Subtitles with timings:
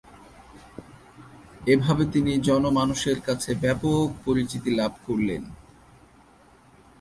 [1.67, 5.43] এভাবে তিনি জন মানুষের কাছে ব্যাপকভাবে পরিচিত লাভ করলেন।